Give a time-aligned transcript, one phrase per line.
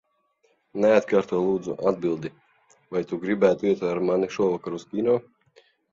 [0.85, 2.31] Neatkārto, lūdzu, atbildi.
[2.95, 5.21] Vai tu gribētu iet ar mani šovakar uz kino?